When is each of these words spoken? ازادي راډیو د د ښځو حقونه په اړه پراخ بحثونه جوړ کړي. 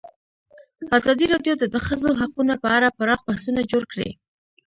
ازادي 0.97 1.25
راډیو 1.33 1.53
د 1.57 1.63
د 1.73 1.75
ښځو 1.85 2.09
حقونه 2.19 2.53
په 2.63 2.67
اړه 2.77 2.95
پراخ 2.97 3.19
بحثونه 3.27 3.61
جوړ 3.71 3.83
کړي. 3.93 4.09